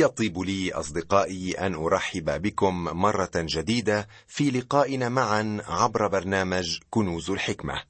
يطيب 0.00 0.38
لي 0.38 0.72
أصدقائي 0.72 1.52
أن 1.52 1.74
أرحب 1.74 2.42
بكم 2.42 2.84
مرة 2.84 3.30
جديدة 3.34 4.08
في 4.26 4.50
لقائنا 4.50 5.08
معا 5.08 5.62
عبر 5.66 6.08
برنامج 6.08 6.78
كنوز 6.90 7.30
الحكمة. 7.30 7.82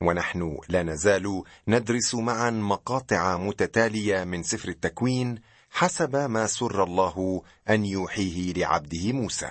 ونحن 0.00 0.58
لا 0.68 0.82
نزال 0.82 1.42
ندرس 1.68 2.14
معا 2.14 2.50
مقاطع 2.50 3.36
متتالية 3.36 4.24
من 4.24 4.42
سفر 4.42 4.68
التكوين 4.68 5.40
حسب 5.70 6.16
ما 6.16 6.46
سر 6.46 6.84
الله 6.84 7.42
أن 7.70 7.84
يوحيه 7.84 8.52
لعبده 8.52 9.12
موسى. 9.12 9.50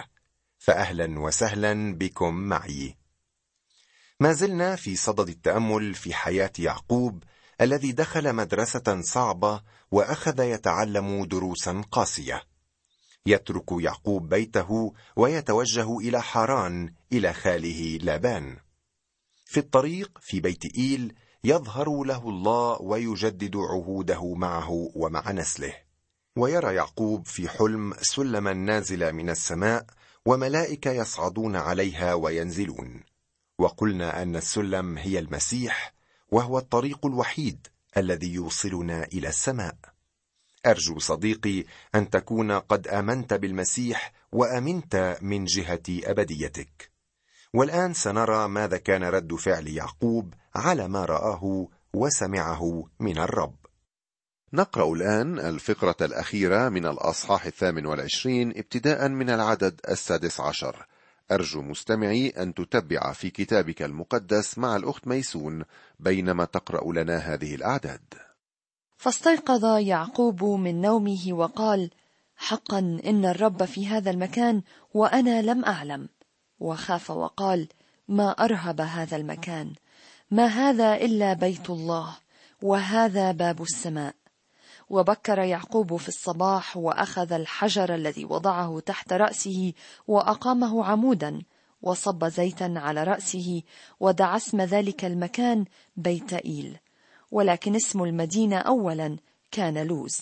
فاهلا 0.58 1.20
وسهلا 1.20 1.96
بكم 1.96 2.34
معي. 2.34 2.98
ما 4.20 4.34
زلنا 4.34 4.76
في 4.76 4.96
صدد 4.96 5.30
التأمل 5.30 5.94
في 5.94 6.14
حياة 6.14 6.52
يعقوب 6.60 7.24
الذي 7.62 7.92
دخل 7.92 8.34
مدرسة 8.34 9.02
صعبة 9.02 9.62
وأخذ 9.92 10.40
يتعلم 10.40 11.26
دروسا 11.26 11.84
قاسية. 11.92 12.44
يترك 13.26 13.72
يعقوب 13.72 14.30
بيته 14.30 14.94
ويتوجه 15.16 15.98
إلى 15.98 16.22
حران 16.22 16.94
إلى 17.14 17.34
خاله 17.34 17.98
لابان. 18.02 18.58
في 19.46 19.60
الطريق 19.60 20.20
في 20.22 20.40
بيت 20.40 20.66
إيل 20.78 21.16
يظهر 21.44 22.04
له 22.04 22.30
الله 22.30 22.82
ويجدد 22.82 23.56
عهوده 23.56 24.34
معه 24.34 24.92
ومع 24.96 25.32
نسله. 25.32 25.74
ويرى 26.36 26.76
يعقوب 26.76 27.28
في 27.28 27.50
حلم 27.50 27.94
سلما 28.02 28.54
نازلا 28.54 29.12
من 29.12 29.30
السماء 29.30 29.86
وملائكه 30.26 30.92
يصعدون 30.92 31.56
عليها 31.56 32.14
وينزلون. 32.14 33.04
وقلنا 33.60 34.22
أن 34.22 34.36
السلم 34.36 34.98
هي 34.98 35.20
المسيح 35.20 35.97
وهو 36.30 36.58
الطريق 36.58 37.06
الوحيد 37.06 37.68
الذي 37.98 38.34
يوصلنا 38.34 39.04
إلى 39.04 39.28
السماء. 39.28 39.76
أرجو 40.66 41.00
صديقي 41.00 41.64
أن 41.96 42.10
تكون 42.10 42.52
قد 42.52 42.88
آمنت 42.88 43.34
بالمسيح 43.34 44.14
وأمنت 44.32 45.18
من 45.22 45.46
جهة 45.46 45.84
أبديتك. 45.90 46.92
والآن 47.54 47.94
سنرى 47.94 48.48
ماذا 48.48 48.78
كان 48.78 49.04
رد 49.04 49.34
فعل 49.36 49.68
يعقوب 49.68 50.34
على 50.56 50.88
ما 50.88 51.06
رآه 51.06 51.68
وسمعه 51.94 52.90
من 53.00 53.18
الرب. 53.18 53.56
نقرأ 54.54 54.94
الآن 54.94 55.40
الفقرة 55.40 55.96
الأخيرة 56.02 56.70
من 56.70 56.86
الأصحاح 56.86 57.46
الثامن 57.46 57.86
والعشرين 57.86 58.50
ابتداء 58.50 59.08
من 59.08 59.30
العدد 59.30 59.82
السادس 59.90 60.40
عشر. 60.40 60.86
أرجو 61.32 61.62
مستمعي 61.62 62.30
أن 62.30 62.54
تتبع 62.54 63.14
في 63.14 63.30
كتابك 63.30 63.82
المقدس 63.82 64.58
مع 64.58 64.76
الأخت 64.76 65.08
ميسون 65.08 65.64
بينما 66.00 66.46
تقرأ 66.46 66.94
لنا 66.94 67.18
هذه 67.18 67.56
الأعداد. 67.56 68.14
فاستيقظ 68.98 69.66
يعقوب 69.66 70.44
من 70.44 70.82
نومه 70.82 71.28
وقال: 71.30 71.90
حقا 72.36 72.80
إن 72.80 73.26
الرب 73.26 73.66
في 73.66 73.88
هذا 73.88 74.12
المكان 74.12 74.62
وأنا 74.94 75.42
لم 75.42 75.66
أعلم، 75.66 76.10
وخاف 76.60 77.12
وقال: 77.12 77.68
ما 78.08 78.32
أرهب 78.32 78.82
هذا 78.82 79.18
المكان، 79.18 79.74
ما 80.32 80.46
هذا 80.46 80.96
إلا 80.96 81.34
بيت 81.34 81.70
الله، 81.70 82.18
وهذا 82.62 83.32
باب 83.32 83.62
السماء. 83.62 84.16
وبكر 84.90 85.40
يعقوب 85.40 85.96
في 85.96 86.08
الصباح 86.08 86.78
وأخذ 86.78 87.34
الحجر 87.34 87.96
الذي 87.96 88.26
وضعه 88.26 88.80
تحت 88.80 89.14
رأسه 89.14 89.74
وأقامه 90.08 90.86
عمودا 90.86 91.42
وصب 91.82 92.26
زيتا 92.26 92.74
على 92.78 93.04
رأسه 93.04 93.62
ودعا 94.00 94.38
اسم 94.38 94.62
ذلك 94.62 95.06
المكان 95.06 95.66
بيت 95.98 96.34
إيل. 96.34 96.78
ولكن 97.32 97.76
اسم 97.76 98.04
المدينة 98.04 98.58
اولا 98.58 99.18
كان 99.52 99.88
لوز. 99.88 100.20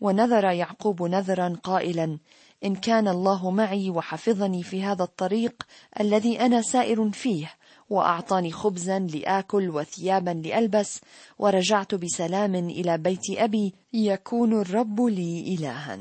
ونذر 0.00 0.44
يعقوب 0.44 1.02
نذرا 1.02 1.56
قائلا 1.62 2.18
إن 2.64 2.74
كان 2.74 3.08
الله 3.08 3.50
معي 3.50 3.90
وحفظني 3.90 4.62
في 4.62 4.82
هذا 4.82 5.02
الطريق 5.02 5.62
الذي 6.00 6.40
أنا 6.40 6.62
سائر 6.62 7.10
فيه 7.10 7.54
وأعطاني 7.92 8.52
خبزا 8.52 8.98
لآكل 8.98 9.70
وثيابا 9.70 10.30
لألبس 10.30 11.00
ورجعت 11.38 11.94
بسلام 11.94 12.54
إلى 12.54 12.98
بيت 12.98 13.30
أبي 13.30 13.74
يكون 13.92 14.60
الرب 14.60 15.00
لي 15.00 15.54
الها. 15.54 15.98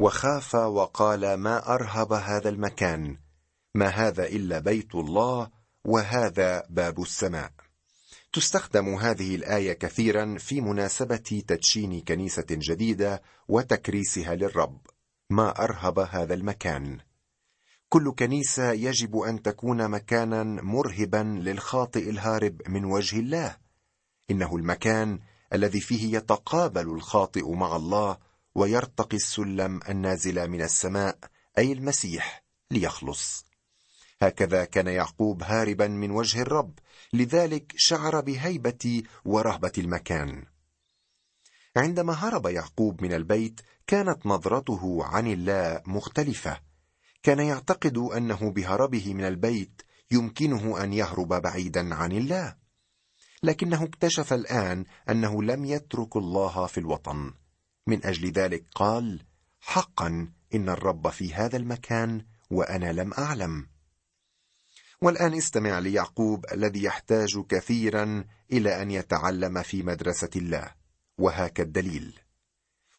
وخاف 0.00 0.54
وقال 0.54 1.34
ما 1.34 1.74
أرهب 1.74 2.12
هذا 2.12 2.48
المكان؟ 2.48 3.18
ما 3.74 3.86
هذا 3.86 4.26
إلا 4.26 4.58
بيت 4.58 4.94
الله 4.94 5.50
وهذا 5.84 6.62
باب 6.70 7.00
السماء. 7.00 7.50
تستخدم 8.32 8.94
هذه 8.94 9.34
الآية 9.34 9.72
كثيرا 9.72 10.36
في 10.38 10.60
مناسبة 10.60 11.42
تدشين 11.48 12.00
كنيسة 12.00 12.46
جديدة 12.50 13.22
وتكريسها 13.48 14.34
للرب. 14.34 14.78
ما 15.30 15.64
أرهب 15.64 15.98
هذا 15.98 16.34
المكان؟ 16.34 16.98
كل 17.92 18.12
كنيسة 18.18 18.72
يجب 18.72 19.16
أن 19.16 19.42
تكون 19.42 19.88
مكانا 19.88 20.42
مرهبا 20.42 21.40
للخاطئ 21.42 22.10
الهارب 22.10 22.62
من 22.68 22.84
وجه 22.84 23.18
الله. 23.18 23.56
إنه 24.30 24.56
المكان 24.56 25.18
الذي 25.52 25.80
فيه 25.80 26.16
يتقابل 26.16 26.88
الخاطئ 26.88 27.50
مع 27.50 27.76
الله 27.76 28.18
ويرتقي 28.54 29.16
السلم 29.16 29.80
النازل 29.88 30.48
من 30.48 30.62
السماء 30.62 31.18
أي 31.58 31.72
المسيح 31.72 32.44
ليخلص. 32.70 33.44
هكذا 34.22 34.64
كان 34.64 34.86
يعقوب 34.86 35.42
هاربا 35.42 35.88
من 35.88 36.10
وجه 36.10 36.42
الرب 36.42 36.78
لذلك 37.12 37.72
شعر 37.76 38.20
بهيبة 38.20 39.02
ورهبة 39.24 39.72
المكان. 39.78 40.44
عندما 41.76 42.12
هرب 42.12 42.46
يعقوب 42.46 43.02
من 43.02 43.12
البيت 43.12 43.60
كانت 43.86 44.26
نظرته 44.26 45.04
عن 45.04 45.26
الله 45.26 45.82
مختلفة. 45.86 46.69
كان 47.22 47.38
يعتقد 47.38 47.98
أنه 47.98 48.50
بهربه 48.50 49.14
من 49.14 49.24
البيت 49.24 49.82
يمكنه 50.10 50.84
أن 50.84 50.92
يهرب 50.92 51.28
بعيدا 51.28 51.94
عن 51.94 52.12
الله. 52.12 52.56
لكنه 53.42 53.84
اكتشف 53.84 54.32
الآن 54.32 54.84
أنه 55.08 55.42
لم 55.42 55.64
يترك 55.64 56.16
الله 56.16 56.66
في 56.66 56.78
الوطن. 56.78 57.32
من 57.86 58.06
أجل 58.06 58.30
ذلك 58.30 58.64
قال 58.74 59.22
حقا 59.60 60.32
إن 60.54 60.68
الرب 60.68 61.08
في 61.10 61.34
هذا 61.34 61.56
المكان 61.56 62.24
وأنا 62.50 62.92
لم 62.92 63.12
أعلم. 63.12 63.66
والآن 65.02 65.34
استمع 65.34 65.78
ليعقوب 65.78 66.46
الذي 66.52 66.82
يحتاج 66.82 67.38
كثيرا 67.48 68.24
إلى 68.52 68.82
أن 68.82 68.90
يتعلم 68.90 69.62
في 69.62 69.82
مدرسة 69.82 70.30
الله 70.36 70.74
وهاك 71.18 71.60
الدليل. 71.60 72.20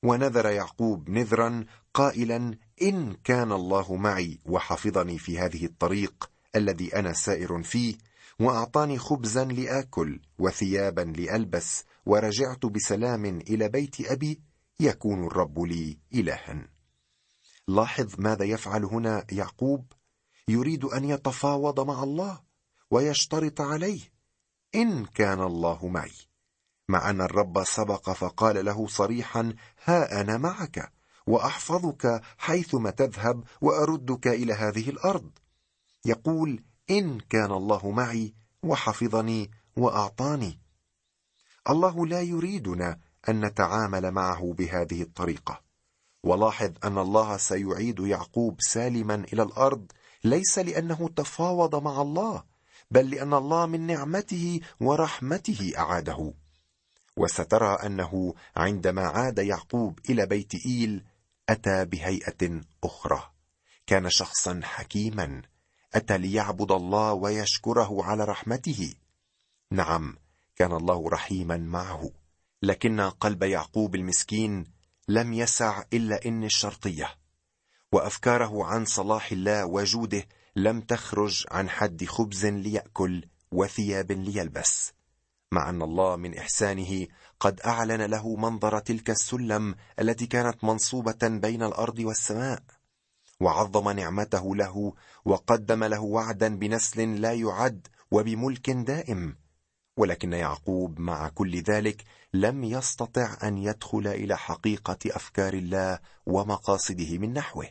ونذر 0.03 0.45
يعقوب 0.45 1.09
نذرا 1.09 1.65
قائلا 1.93 2.57
إن 2.81 3.13
كان 3.23 3.51
الله 3.51 3.95
معي 3.95 4.39
وحفظني 4.45 5.19
في 5.19 5.39
هذه 5.39 5.65
الطريق 5.65 6.31
الذي 6.55 6.95
أنا 6.95 7.13
سائر 7.13 7.63
فيه 7.63 7.97
وأعطاني 8.39 8.97
خبزا 8.97 9.45
لآكل 9.45 10.19
وثيابا 10.39 11.01
لألبس 11.01 11.83
ورجعت 12.05 12.65
بسلام 12.65 13.25
إلى 13.25 13.69
بيت 13.69 14.11
أبي 14.11 14.41
يكون 14.79 15.25
الرب 15.27 15.59
لي 15.59 15.97
الها. 16.13 16.67
لاحظ 17.67 18.15
ماذا 18.17 18.45
يفعل 18.45 18.85
هنا 18.85 19.25
يعقوب؟ 19.31 19.93
يريد 20.47 20.85
أن 20.85 21.03
يتفاوض 21.03 21.79
مع 21.79 22.03
الله 22.03 22.39
ويشترط 22.91 23.61
عليه. 23.61 24.01
إن 24.75 25.05
كان 25.05 25.41
الله 25.41 25.87
معي 25.87 26.11
مع 26.87 27.09
أن 27.09 27.21
الرب 27.21 27.63
سبق 27.63 28.09
فقال 28.09 28.65
له 28.65 28.87
صريحا 28.87 29.53
ها 29.83 30.21
أنا 30.21 30.37
معك. 30.37 31.00
وأحفظك 31.27 32.21
حيثما 32.37 32.89
تذهب 32.89 33.43
وأردك 33.61 34.27
إلى 34.27 34.53
هذه 34.53 34.89
الأرض. 34.89 35.29
يقول 36.05 36.63
إن 36.89 37.19
كان 37.19 37.51
الله 37.51 37.91
معي 37.91 38.33
وحفظني 38.63 39.51
وأعطاني. 39.77 40.59
الله 41.69 42.05
لا 42.07 42.21
يريدنا 42.21 42.99
أن 43.29 43.45
نتعامل 43.45 44.11
معه 44.11 44.53
بهذه 44.57 45.01
الطريقة. 45.01 45.61
ولاحظ 46.23 46.71
أن 46.83 46.97
الله 46.97 47.37
سيعيد 47.37 47.99
يعقوب 47.99 48.61
سالما 48.61 49.15
إلى 49.15 49.43
الأرض 49.43 49.91
ليس 50.23 50.59
لأنه 50.59 51.09
تفاوض 51.15 51.83
مع 51.83 52.01
الله 52.01 52.43
بل 52.91 53.09
لأن 53.09 53.33
الله 53.33 53.65
من 53.65 53.87
نعمته 53.87 54.59
ورحمته 54.79 55.73
أعاده. 55.77 56.33
وسترى 57.17 57.77
أنه 57.85 58.33
عندما 58.55 59.01
عاد 59.07 59.37
يعقوب 59.37 59.99
إلى 60.09 60.25
بيت 60.25 60.65
إيل 60.65 61.03
أتى 61.51 61.85
بهيئة 61.85 62.61
أخرى. 62.83 63.31
كان 63.87 64.09
شخصا 64.09 64.59
حكيما. 64.63 65.41
أتى 65.93 66.17
ليعبد 66.17 66.71
الله 66.71 67.13
ويشكره 67.13 68.03
على 68.03 68.23
رحمته. 68.23 68.93
نعم 69.71 70.17
كان 70.55 70.71
الله 70.71 71.09
رحيما 71.09 71.57
معه. 71.57 72.09
لكن 72.63 73.01
قلب 73.01 73.43
يعقوب 73.43 73.95
المسكين 73.95 74.65
لم 75.07 75.33
يسع 75.33 75.83
إلا 75.93 76.25
ان 76.25 76.43
الشرطية. 76.43 77.15
وأفكاره 77.91 78.65
عن 78.65 78.85
صلاح 78.85 79.31
الله 79.31 79.65
وجوده 79.65 80.27
لم 80.55 80.81
تخرج 80.81 81.45
عن 81.51 81.69
حد 81.69 82.05
خبز 82.05 82.45
ليأكل 82.45 83.25
وثياب 83.51 84.11
ليلبس. 84.11 84.93
مع 85.51 85.69
أن 85.69 85.81
الله 85.81 86.15
من 86.15 86.37
إحسانه 86.37 87.07
قد 87.41 87.61
أعلن 87.61 88.01
له 88.01 88.35
منظر 88.35 88.79
تلك 88.79 89.09
السلم 89.09 89.75
التي 89.99 90.27
كانت 90.27 90.63
منصوبة 90.63 91.27
بين 91.27 91.63
الأرض 91.63 91.99
والسماء 91.99 92.63
وعظم 93.39 93.89
نعمته 93.89 94.55
له 94.55 94.93
وقدم 95.25 95.83
له 95.83 96.01
وعدا 96.01 96.55
بنسل 96.55 97.21
لا 97.21 97.33
يعد 97.33 97.87
وبملك 98.11 98.69
دائم. 98.69 99.37
ولكن 99.97 100.33
يعقوب 100.33 100.99
مع 100.99 101.29
كل 101.29 101.61
ذلك 101.61 102.03
لم 102.33 102.63
يستطع 102.63 103.37
أن 103.43 103.57
يدخل 103.57 104.07
إلى 104.07 104.37
حقيقة 104.37 104.97
أفكار 105.05 105.53
الله 105.53 105.99
ومقاصده 106.25 107.17
من 107.17 107.33
نحوه 107.33 107.67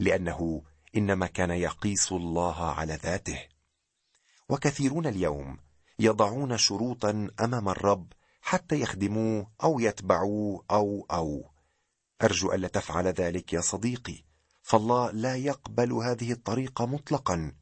لأنه 0.00 0.62
إنما 0.96 1.26
كان 1.26 1.50
يقيس 1.50 2.12
الله 2.12 2.64
على 2.64 2.98
ذاته. 3.02 3.40
وكثيرون 4.48 5.06
اليوم 5.06 5.58
يضعون 5.98 6.58
شروطا 6.58 7.28
أمام 7.40 7.68
الرب 7.68 8.12
حتى 8.46 8.80
يخدموه 8.80 9.50
أو 9.62 9.80
يتبعوه 9.80 10.64
أو 10.70 11.06
أو. 11.10 11.50
أرجو 12.22 12.52
ألا 12.52 12.68
تفعل 12.68 13.06
ذلك 13.06 13.52
يا 13.52 13.60
صديقي. 13.60 14.24
فالله 14.62 15.10
لا 15.10 15.36
يقبل 15.36 15.92
هذه 15.92 16.32
الطريقة 16.32 16.86
مطلقا. 16.86 17.52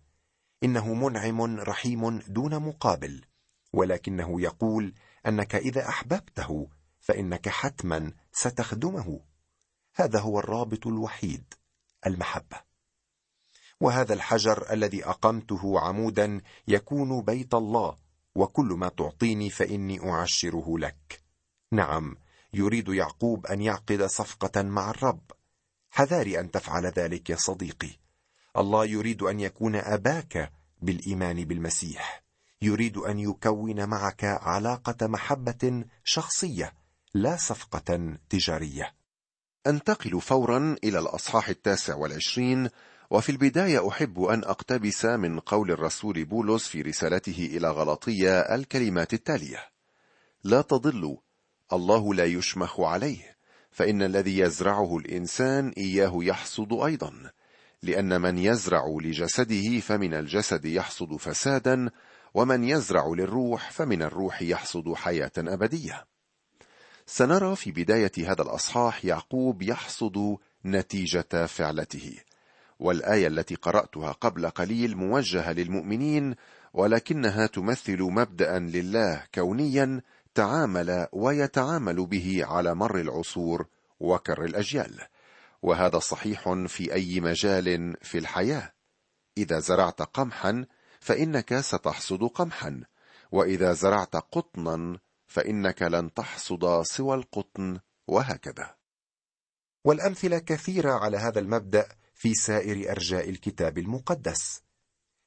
إنه 0.64 0.94
منعم 0.94 1.60
رحيم 1.60 2.18
دون 2.18 2.58
مقابل. 2.58 3.24
ولكنه 3.72 4.40
يقول 4.40 4.94
أنك 5.26 5.54
إذا 5.54 5.88
أحببته 5.88 6.68
فإنك 7.00 7.48
حتما 7.48 8.12
ستخدمه. 8.32 9.20
هذا 9.94 10.20
هو 10.20 10.38
الرابط 10.38 10.86
الوحيد 10.86 11.54
المحبة. 12.06 12.60
وهذا 13.80 14.14
الحجر 14.14 14.72
الذي 14.72 15.04
أقمته 15.04 15.80
عمودا 15.80 16.40
يكون 16.68 17.22
بيت 17.22 17.54
الله. 17.54 18.03
وكل 18.34 18.66
ما 18.66 18.88
تعطيني 18.88 19.50
فإني 19.50 20.10
أعشره 20.10 20.78
لك. 20.78 21.22
نعم 21.72 22.16
يريد 22.54 22.88
يعقوب 22.88 23.46
أن 23.46 23.62
يعقد 23.62 24.02
صفقة 24.02 24.62
مع 24.62 24.90
الرب. 24.90 25.20
حذاري 25.90 26.40
أن 26.40 26.50
تفعل 26.50 26.86
ذلك 26.86 27.30
يا 27.30 27.36
صديقي. 27.36 27.90
الله 28.56 28.84
يريد 28.84 29.22
أن 29.22 29.40
يكون 29.40 29.76
أباك 29.76 30.52
بالإيمان 30.82 31.44
بالمسيح. 31.44 32.24
يريد 32.62 32.96
أن 32.96 33.18
يكون 33.18 33.88
معك 33.88 34.24
علاقة 34.24 35.06
محبة 35.06 35.84
شخصية 36.04 36.74
لا 37.14 37.36
صفقة 37.36 38.18
تجارية. 38.30 38.94
انتقل 39.66 40.20
فورا 40.20 40.76
إلى 40.84 40.98
الأصحاح 40.98 41.48
التاسع 41.48 41.94
والعشرين 41.94 42.68
وفي 43.10 43.32
البداية 43.32 43.88
أحب 43.88 44.22
أن 44.22 44.44
أقتبس 44.44 45.04
من 45.04 45.40
قول 45.40 45.70
الرسول 45.70 46.24
بولس 46.24 46.68
في 46.68 46.82
رسالته 46.82 47.50
إلى 47.56 47.70
غلطيه 47.70 48.38
الكلمات 48.40 49.14
التالية. 49.14 49.58
لا 50.44 50.62
تضلوا 50.62 51.16
الله 51.72 52.14
لا 52.14 52.24
يشمخ 52.24 52.80
عليه 52.80 53.36
فإن 53.70 54.02
الذي 54.02 54.38
يزرعه 54.38 54.96
الإنسان 54.96 55.68
إياه 55.68 56.12
يحصد 56.14 56.72
أيضا 56.72 57.30
لأن 57.82 58.20
من 58.20 58.38
يزرع 58.38 58.96
لجسده 59.00 59.80
فمن 59.80 60.14
الجسد 60.14 60.64
يحصد 60.64 61.16
فسادا 61.16 61.90
ومن 62.34 62.64
يزرع 62.64 63.06
للروح 63.06 63.70
فمن 63.70 64.02
الروح 64.02 64.42
يحصد 64.42 64.92
حياة 64.94 65.32
أبدية. 65.38 66.04
سنرى 67.06 67.56
في 67.56 67.72
بداية 67.72 68.12
هذا 68.18 68.42
الأصحاح 68.42 69.04
يعقوب 69.04 69.62
يحصد 69.62 70.36
نتيجة 70.64 71.46
فعلته. 71.46 72.16
والآية 72.78 73.26
التي 73.26 73.54
قرأتها 73.54 74.12
قبل 74.12 74.50
قليل 74.50 74.96
موجهة 74.96 75.52
للمؤمنين 75.52 76.34
ولكنها 76.72 77.46
تمثل 77.46 78.02
مبدا 78.02 78.58
لله 78.58 79.24
كونيا 79.34 80.02
تعامل 80.34 81.06
ويتعامل 81.12 82.06
به 82.06 82.40
على 82.44 82.74
مر 82.74 83.00
العصور 83.00 83.66
وكر 84.00 84.44
الأجيال. 84.44 85.00
وهذا 85.62 85.98
صحيح 85.98 86.52
في 86.66 86.94
أي 86.94 87.20
مجال 87.20 87.96
في 88.02 88.18
الحياة. 88.18 88.72
إذا 89.38 89.58
زرعت 89.58 90.02
قمحا 90.02 90.66
فإنك 91.00 91.60
ستحصد 91.60 92.22
قمحا. 92.24 92.80
وإذا 93.32 93.72
زرعت 93.72 94.16
قطنا 94.16 94.98
فإنك 95.26 95.82
لن 95.82 96.14
تحصد 96.14 96.82
سوى 96.82 97.14
القطن 97.14 97.78
وهكذا. 98.08 98.74
والأمثلة 99.84 100.38
كثيرة 100.38 100.92
على 100.92 101.16
هذا 101.16 101.40
المبدأ 101.40 101.88
في 102.14 102.34
سائر 102.34 102.90
أرجاء 102.90 103.30
الكتاب 103.30 103.78
المقدس. 103.78 104.62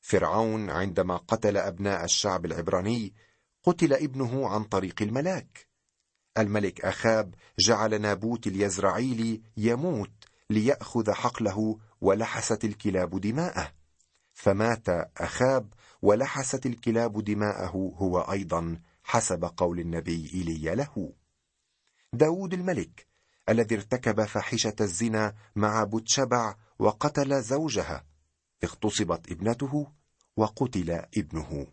فرعون 0.02 0.70
عندما 0.70 1.18
قتل 1.18 1.58
أبناء 1.58 2.04
الشعب 2.04 2.46
العبراني 2.46 3.14
قتل 3.64 3.94
ابنه 3.94 4.48
عن 4.48 4.64
طريق 4.64 5.02
الملاك. 5.02 5.68
الملك 6.38 6.86
أخاب 6.86 7.36
جعل 7.60 8.02
نابوت 8.02 8.48
اليزرعيلي 8.48 9.42
يموت 9.58 10.12
ليأخذ 10.50 11.12
حقله 11.12 11.80
ولحست 12.02 12.66
الكلاب 12.66 13.22
دماءه. 13.22 13.72
فمات 14.34 14.90
أخاب 15.18 15.74
ولحست 16.02 16.66
الكلاب 16.66 17.24
دماءه 17.24 17.94
هو 17.98 18.20
أيضا 18.20 18.82
حسب 19.04 19.46
قول 19.58 19.80
النبي 19.80 20.32
ايليا 20.34 20.76
له. 20.76 21.14
داود 22.14 22.54
الملك 22.54 23.07
الذي 23.50 23.76
ارتكب 23.76 24.26
فاحشة 24.26 24.76
الزنا 24.82 25.34
مع 25.56 25.84
بتشبع 25.84 26.56
وقتل 26.80 27.42
زوجها. 27.42 28.06
اغتصبت 28.64 29.32
ابنته 29.32 29.92
وقتل 30.38 30.92
ابنه. 31.18 31.68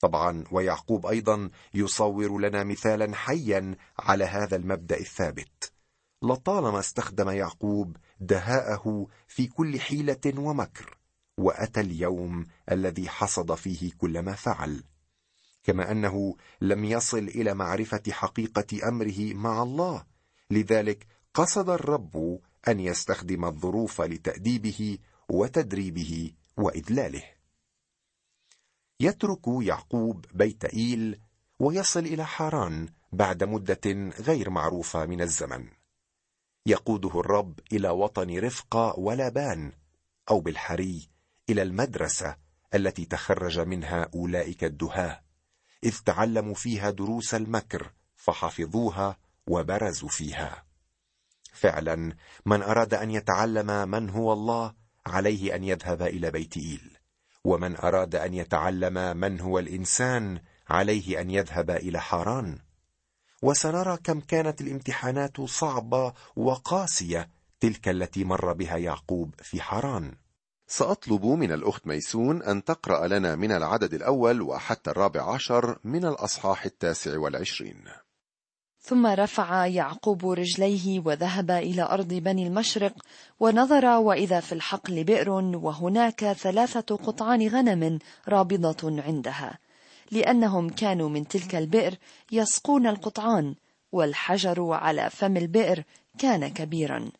طبعا 0.00 0.44
ويعقوب 0.50 1.06
أيضا 1.06 1.50
يصور 1.74 2.40
لنا 2.40 2.64
مثالا 2.64 3.14
حيا 3.16 3.76
على 3.98 4.24
هذا 4.24 4.56
المبدأ 4.56 5.00
الثابت. 5.00 5.72
لطالما 6.22 6.78
استخدم 6.78 7.30
يعقوب 7.30 7.96
دهاءه 8.20 9.06
في 9.28 9.46
كل 9.46 9.80
حيلة 9.80 10.34
ومكر 10.36 10.98
وأتى 11.38 11.80
اليوم 11.80 12.46
الذي 12.70 13.08
حصد 13.08 13.54
فيه 13.54 13.92
كل 13.98 14.22
ما 14.22 14.32
فعل. 14.32 14.82
كما 15.64 15.90
أنه 15.90 16.36
لم 16.60 16.84
يصل 16.84 17.18
إلى 17.18 17.54
معرفة 17.54 18.02
حقيقة 18.10 18.88
أمره 18.88 19.34
مع 19.34 19.62
الله 19.62 20.04
لذلك 20.50 21.06
قصد 21.34 21.68
الرب 21.70 22.40
أن 22.68 22.80
يستخدم 22.80 23.44
الظروف 23.44 24.00
لتأديبه 24.00 24.98
وتدريبه 25.28 26.32
واذلاله 26.56 27.22
يترك 29.00 29.42
يعقوب 29.60 30.24
بيت 30.34 30.64
إيل 30.64 31.20
ويصل 31.58 32.00
إلى 32.00 32.26
حاران 32.26 32.88
بعد 33.12 33.44
مدة 33.44 34.10
غير 34.20 34.50
معروفة 34.50 35.06
من 35.06 35.20
الزمن. 35.20 35.68
يقوده 36.66 37.20
الرب 37.20 37.60
إلى 37.72 37.88
وطن 37.88 38.38
رفقه 38.38 38.98
ولابان 38.98 39.72
أو 40.30 40.40
بالحري 40.40 41.08
إلى 41.50 41.62
المدرسة 41.62 42.36
التي 42.74 43.04
تخرج 43.04 43.60
منها 43.60 44.10
أولئك 44.14 44.64
الدهاة 44.64 45.22
إذ 45.84 45.98
تعلموا 46.04 46.54
فيها 46.54 46.90
دروس 46.90 47.34
المكر 47.34 47.92
فحفظوها 48.16 49.18
وبرزوا 49.48 50.08
فيها. 50.08 50.64
فعلا 51.52 52.12
من 52.46 52.62
أراد 52.62 52.94
أن 52.94 53.10
يتعلم 53.10 53.90
من 53.90 54.10
هو 54.10 54.32
الله 54.32 54.74
عليه 55.06 55.54
أن 55.54 55.64
يذهب 55.64 56.02
إلى 56.02 56.30
بيت 56.30 56.56
إيل. 56.56 56.96
ومن 57.44 57.76
أراد 57.76 58.14
أن 58.14 58.34
يتعلم 58.34 59.16
من 59.16 59.40
هو 59.40 59.58
الإنسان 59.58 60.40
عليه 60.68 61.20
أن 61.20 61.30
يذهب 61.30 61.70
إلى 61.70 62.00
حاران. 62.00 62.58
وسنرى 63.42 63.96
كم 64.04 64.20
كانت 64.20 64.60
الامتحانات 64.60 65.40
صعبة 65.40 66.12
وقاسية 66.36 67.30
تلك 67.60 67.88
التي 67.88 68.24
مر 68.24 68.52
بها 68.52 68.76
يعقوب 68.76 69.34
في 69.42 69.62
حران 69.62 70.14
سأطلب 70.66 71.24
من 71.24 71.52
الأخت 71.52 71.86
ميسون 71.86 72.42
أن 72.42 72.64
تقرأ 72.64 73.06
لنا 73.06 73.36
من 73.36 73.52
العدد 73.52 73.94
الأول 73.94 74.42
وحتى 74.42 74.90
الرابع 74.90 75.34
عشر 75.34 75.78
من 75.84 76.04
الأصحاح 76.04 76.64
التاسع 76.64 77.18
والعشرين. 77.18 77.84
ثم 78.88 79.06
رفع 79.06 79.66
يعقوب 79.66 80.30
رجليه 80.30 81.00
وذهب 81.04 81.50
إلى 81.50 81.82
أرض 81.82 82.08
بني 82.08 82.46
المشرق 82.46 82.92
ونظر 83.40 83.86
وإذا 83.86 84.40
في 84.40 84.52
الحقل 84.52 85.04
بئر 85.04 85.30
وهناك 85.30 86.32
ثلاثة 86.32 86.96
قطعان 86.96 87.48
غنم 87.48 87.98
رابضة 88.28 89.02
عندها 89.02 89.58
لأنهم 90.10 90.68
كانوا 90.68 91.08
من 91.08 91.28
تلك 91.28 91.54
البئر 91.54 91.94
يسقون 92.32 92.86
القطعان 92.86 93.54
والحجر 93.92 94.72
على 94.72 95.10
فم 95.10 95.36
البئر 95.36 95.82
كان 96.18 96.48
كبيرا. 96.48 97.10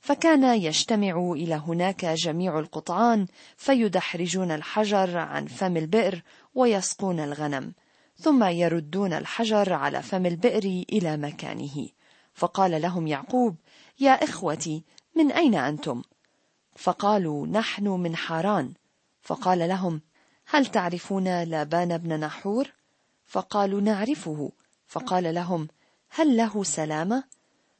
فكان 0.00 0.44
يجتمع 0.44 1.32
إلى 1.32 1.54
هناك 1.54 2.04
جميع 2.04 2.58
القطعان 2.58 3.26
فيدحرجون 3.56 4.50
الحجر 4.50 5.18
عن 5.18 5.46
فم 5.46 5.76
البئر 5.76 6.22
ويسقون 6.54 7.20
الغنم. 7.20 7.72
ثم 8.20 8.44
يردون 8.44 9.12
الحجر 9.12 9.72
على 9.72 10.02
فم 10.02 10.26
البئر 10.26 10.84
إلى 10.92 11.16
مكانه. 11.16 11.88
فقال 12.34 12.82
لهم 12.82 13.06
يعقوب 13.06 13.56
يا 14.00 14.12
إخوتي 14.12 14.84
من 15.16 15.32
أين 15.32 15.54
أنتم؟ 15.54 16.02
فقالوا 16.76 17.46
نحن 17.46 17.88
من 17.88 18.16
حاران. 18.16 18.72
فقال 19.22 19.58
لهم 19.58 20.00
هل 20.46 20.66
تعرفون 20.66 21.42
لابان 21.42 21.98
بن 21.98 22.20
نحور؟ 22.20 22.72
فقالوا 23.26 23.80
نعرفه. 23.80 24.52
فقال 24.86 25.34
لهم 25.34 25.68
هل 26.10 26.36
له 26.36 26.64
سلامة 26.64 27.24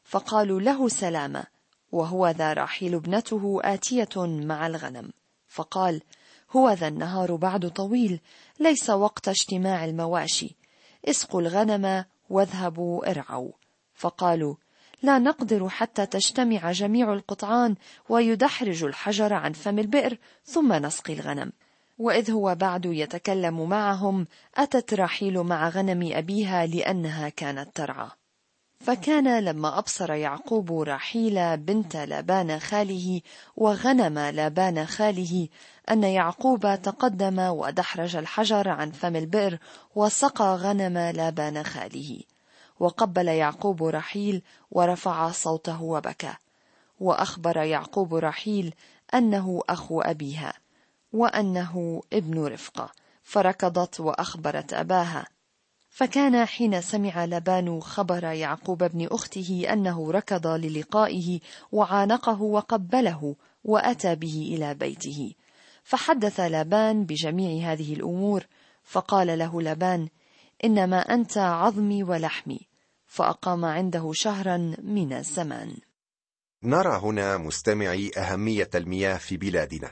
فقالوا 0.04 0.60
له 0.60 0.88
سلامة 0.88 1.44
وهو 1.92 2.28
ذا 2.28 2.52
راحيل 2.52 2.94
ابنته 2.94 3.60
آتية 3.64 4.16
مع 4.26 4.66
الغنم. 4.66 5.10
فقال 5.48 6.02
هو 6.56 6.70
ذا 6.70 6.88
النهار 6.88 7.36
بعد 7.36 7.70
طويل 7.70 8.20
ليس 8.60 8.90
وقت 8.90 9.28
اجتماع 9.28 9.84
المواشي. 9.84 10.56
اسقوا 11.08 11.40
الغنم 11.40 12.04
واذهبوا 12.30 13.10
ارعوا. 13.10 13.52
فقالوا 13.94 14.54
لا 15.02 15.18
نقدر 15.18 15.68
حتى 15.68 16.06
تجتمع 16.06 16.72
جميع 16.72 17.12
القطعان 17.12 17.74
ويدحرج 18.08 18.84
الحجر 18.84 19.32
عن 19.32 19.52
فم 19.52 19.78
البئر 19.78 20.18
ثم 20.44 20.72
نسقي 20.72 21.12
الغنم. 21.12 21.52
وإذ 21.98 22.30
هو 22.30 22.54
بعد 22.54 22.86
يتكلم 22.86 23.68
معهم 23.68 24.26
أتت 24.56 24.94
راحيل 24.94 25.42
مع 25.42 25.68
غنم 25.68 26.10
أبيها 26.12 26.66
لأنها 26.66 27.28
كانت 27.28 27.76
ترعى. 27.76 28.19
فكان 28.80 29.44
لما 29.44 29.78
أبصر 29.78 30.12
يعقوب 30.12 30.72
راحيل 30.72 31.56
بنت 31.56 31.96
لابان 31.96 32.58
خاله 32.60 33.20
وغنم 33.56 34.18
لابان 34.18 34.86
خاله 34.86 35.48
أن 35.90 36.04
يعقوب 36.04 36.82
تقدم 36.82 37.38
ودحرج 37.38 38.16
الحجر 38.16 38.68
عن 38.68 38.90
فم 38.90 39.16
البئر 39.16 39.58
وسقى 39.94 40.56
غنم 40.56 40.98
لابان 40.98 41.62
خاله. 41.62 42.20
وقبل 42.80 43.28
يعقوب 43.28 43.82
رحيل 43.82 44.42
ورفع 44.70 45.30
صوته 45.30 45.82
وبكى. 45.82 46.34
وأخبر 47.00 47.56
يعقوب 47.56 48.14
رحيل 48.14 48.74
أنه 49.14 49.62
أخو 49.68 50.00
أبيها 50.00 50.52
وأنه 51.12 52.02
ابن 52.12 52.44
رفقة. 52.44 52.90
فركضت 53.22 54.00
وأخبرت 54.00 54.72
أباها 54.72 55.26
فكان 55.90 56.44
حين 56.46 56.80
سمع 56.80 57.24
لبان 57.24 57.80
خبر 57.80 58.24
يعقوب 58.24 58.82
ابن 58.82 59.06
أخته 59.06 59.66
أنه 59.72 60.10
ركض 60.10 60.46
للقائه 60.46 61.40
وعانقه 61.72 62.42
وقبله 62.42 63.36
وأتى 63.64 64.14
به 64.14 64.54
إلى 64.56 64.74
بيته. 64.74 65.34
فحدث 65.84 66.40
لبان 66.40 67.04
بجميع 67.04 67.72
هذه 67.72 67.94
الأمور 67.94 68.46
فقال 68.84 69.38
له 69.38 69.62
لبان 69.62 70.08
إنما 70.64 71.14
أنت 71.14 71.38
عظمي 71.38 72.02
ولحمي 72.02 72.60
فأقام 73.06 73.64
عنده 73.64 74.10
شهرا 74.12 74.56
من 74.82 75.12
الزمان. 75.12 75.76
نرى 76.62 76.98
هنا 77.02 77.38
مستمعي 77.38 78.10
أهمية 78.16 78.70
المياه 78.74 79.16
في 79.16 79.36
بلادنا. 79.36 79.90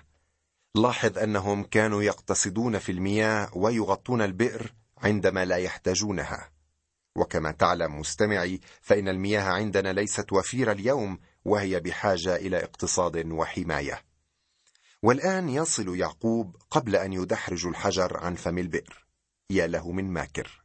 لاحظ 0.75 1.19
أنهم 1.19 1.65
كانوا 1.65 2.03
يقتصدون 2.03 2.79
في 2.79 2.93
المياه 2.93 3.51
ويغطون 3.57 4.23
البئر 4.23 4.75
عندما 5.03 5.45
لا 5.45 5.57
يحتاجونها. 5.57 6.51
وكما 7.17 7.51
تعلم 7.51 8.01
مستمعي 8.01 8.61
فإن 8.81 9.09
المياه 9.09 9.43
عندنا 9.43 9.93
ليست 9.93 10.33
وفيرة 10.33 10.73
اليوم 10.73 11.19
وهي 11.45 11.81
بحاجة 11.81 12.37
إلى 12.37 12.65
اقتصاد 12.65 13.33
وحماية. 13.33 14.05
والآن 15.03 15.49
يصل 15.49 15.97
يعقوب 15.97 16.57
قبل 16.71 16.97
أن 16.97 17.13
يدحرج 17.13 17.67
الحجر 17.67 18.17
عن 18.17 18.35
فم 18.35 18.59
البئر. 18.59 19.07
يا 19.51 19.67
له 19.67 19.93
من 19.93 20.13
ماكر. 20.13 20.65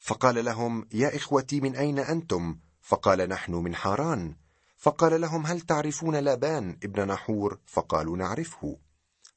فقال 0.00 0.44
لهم 0.44 0.88
يا 0.92 1.16
إخوتي 1.16 1.60
من 1.60 1.76
أين 1.76 1.98
أنتم؟ 1.98 2.58
فقال 2.80 3.28
نحن 3.28 3.54
من 3.54 3.74
حاران. 3.74 4.36
فقال 4.76 5.20
لهم 5.20 5.46
هل 5.46 5.60
تعرفون 5.60 6.16
لابان 6.16 6.78
ابن 6.84 7.06
نحور؟ 7.06 7.58
فقالوا 7.66 8.16
نعرفه. 8.16 8.78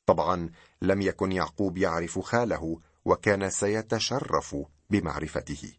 طبعا 0.05 0.50
لم 0.82 1.01
يكن 1.01 1.32
يعقوب 1.32 1.77
يعرف 1.77 2.20
خاله 2.20 2.79
وكان 3.06 3.50
سيتشرف 3.50 4.56
بمعرفته. 4.90 5.74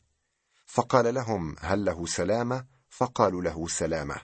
فقال 0.67 1.15
لهم 1.15 1.57
هل 1.61 1.85
له 1.85 2.07
سلامة؟ 2.07 2.67
فقالوا 2.91 3.43
له 3.43 3.69
سلامة. 3.69 4.17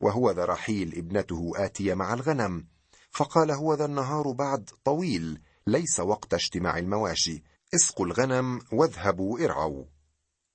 وهو 0.00 0.30
ذا 0.30 0.44
رحيل 0.44 0.94
ابنته 0.98 1.52
آتية 1.56 1.94
مع 1.94 2.14
الغنم. 2.14 2.66
فقال 3.10 3.50
هو 3.50 3.74
ذا 3.74 3.84
النهار 3.84 4.32
بعد 4.32 4.70
طويل 4.84 5.40
ليس 5.66 6.00
وقت 6.00 6.34
اجتماع 6.34 6.78
المواشي. 6.78 7.42
اسقوا 7.74 8.06
الغنم 8.06 8.60
واذهبوا 8.72 9.40
ارعوا. 9.44 9.84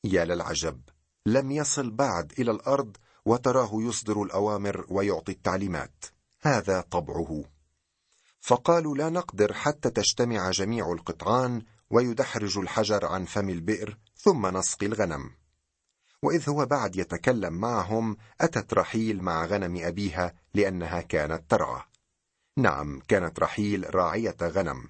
يا 0.04 0.26
للعجب 0.26 0.82
لم 1.26 1.52
يصل 1.52 1.92
بعد 1.92 2.34
إلى 2.40 2.52
الأرض 2.52 2.98
وتراه 3.26 3.70
يصدر 3.74 4.24
الأوامر 4.24 4.86
ويعطي 4.90 5.32
التعليمات. 5.32 6.06
هذا 6.42 6.82
طبعه. 6.82 7.44
فقالوا 8.40 8.98
لا 8.98 9.10
نقدر 9.10 9.54
حتى 9.54 9.90
تجتمع 9.90 10.52
جميع 10.52 10.92
القطعان 10.92 11.62
ويدحرج 11.90 12.58
الحجر 12.58 13.06
عن 13.06 13.26
فم 13.26 13.50
البئر 13.50 13.98
ثم 14.16 14.58
نسقي 14.58 14.86
الغنم. 14.86 15.32
وإذ 16.22 16.50
هو 16.50 16.66
بعد 16.66 16.96
يتكلم 16.96 17.54
معهم 17.54 18.18
أتت 18.42 18.74
رحيل 18.74 19.24
مع 19.24 19.46
غنم 19.46 19.86
أبيها 19.86 20.34
لأنها 20.54 21.02
كانت 21.02 21.52
ترعى. 21.52 21.82
نعم 22.58 23.00
كانت 23.08 23.40
رحيل 23.40 23.96
راعية 23.96 24.36
غنم. 24.44 24.90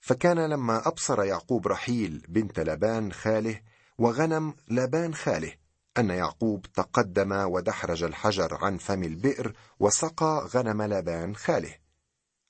فكان 0.00 0.38
لما 0.38 0.88
أبصر 0.88 1.22
يعقوب 1.22 1.68
رحيل 1.68 2.26
بنت 2.28 2.60
لبان 2.60 3.12
خاله 3.12 3.60
وغنم 3.98 4.54
لابان 4.68 5.14
خاله 5.14 5.52
أن 5.98 6.10
يعقوب 6.10 6.66
تقدم 6.66 7.32
ودحرج 7.32 8.02
الحجر 8.02 8.64
عن 8.64 8.78
فم 8.78 9.02
البئر 9.02 9.56
وسقى 9.80 10.48
غنم 10.54 10.82
لابان 10.82 11.36
خاله. 11.36 11.74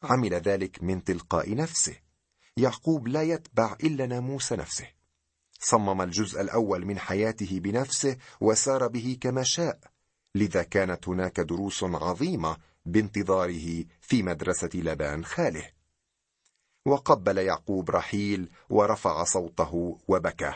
عمل 0.03 0.35
ذلك 0.35 0.83
من 0.83 1.05
تلقاء 1.05 1.55
نفسه. 1.55 2.08
يعقوب 2.59 3.09
لا 3.09 3.23
يتبع 3.23 3.77
إلا 3.85 4.07
ناموس 4.07 4.53
نفسه. 4.53 4.87
صمم 5.61 6.03
الجزء 6.03 6.41
الأول 6.41 6.87
من 6.87 6.99
حياته 6.99 7.61
بنفسه 7.61 8.17
وسار 8.41 8.89
به 8.89 9.19
كما 9.21 9.43
شاء. 9.43 9.79
لذا 10.35 10.63
كانت 10.63 11.09
هناك 11.09 11.41
دروس 11.41 11.85
عظيمة 11.85 12.57
بانتظاره 12.87 13.85
في 14.01 14.23
مدرسة 14.23 14.71
لبان 14.75 15.25
خاله. 15.25 15.71
وقبل 16.85 17.39
يعقوب 17.39 17.91
رحيل 17.91 18.51
ورفع 18.71 19.25
صوته 19.25 19.99
وبكى. 20.09 20.55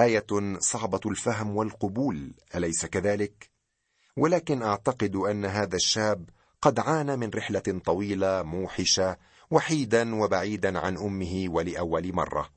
آية 0.00 0.26
صعبة 0.58 1.00
الفهم 1.06 1.56
والقبول 1.56 2.34
أليس 2.54 2.86
كذلك؟ 2.86 3.50
ولكن 4.16 4.62
أعتقد 4.62 5.16
أن 5.16 5.44
هذا 5.44 5.76
الشاب 5.76 6.30
قد 6.62 6.80
عانى 6.80 7.16
من 7.16 7.30
رحلة 7.30 7.80
طويلة 7.84 8.42
موحشة 8.42 9.16
وحيدا 9.50 10.14
وبعيدا 10.14 10.78
عن 10.78 10.96
أمه 10.96 11.44
ولأول 11.48 12.14
مرة. 12.14 12.50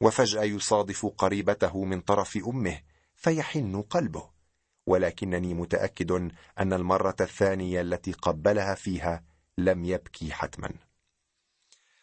وفجأة 0.00 0.42
يصادف 0.42 1.06
قريبته 1.06 1.84
من 1.84 2.00
طرف 2.00 2.38
أمه 2.46 2.80
فيحن 3.14 3.82
قلبه. 3.82 4.30
ولكنني 4.86 5.54
متأكد 5.54 6.12
أن 6.58 6.72
المرة 6.72 7.16
الثانية 7.20 7.80
التي 7.80 8.12
قبلها 8.12 8.74
فيها 8.74 9.24
لم 9.58 9.84
يبكي 9.84 10.32
حتما. 10.32 10.70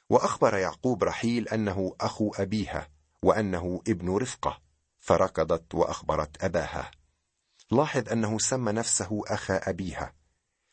وأخبر 0.10 0.58
يعقوب 0.58 1.04
رحيل 1.04 1.50
أنه 1.50 1.96
أخو 2.02 2.32
أبيها 2.36 2.90
وأنه 3.24 3.82
ابن 3.88 4.16
رفقة 4.16 4.62
فركضت 5.00 5.76
وأخبرت 5.76 6.44
أباها. 6.44 6.92
لاحظ 7.72 8.10
أنه 8.10 8.40
سمى 8.40 8.72
نفسه 8.72 9.22
أخا 9.28 9.70
أبيها. 9.70 10.14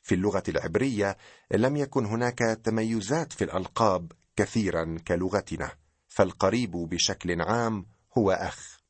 في 0.09 0.15
اللغة 0.15 0.43
العبرية 0.49 1.17
لم 1.51 1.77
يكن 1.77 2.07
هناك 2.07 2.39
تميزات 2.39 3.33
في 3.33 3.45
الألقاب 3.45 4.13
كثيرا 4.37 4.99
كلغتنا 5.09 5.71
فالقريب 6.09 6.71
بشكل 6.71 7.41
عام 7.41 7.87
هو 8.19 8.31
أخ. 8.31 8.81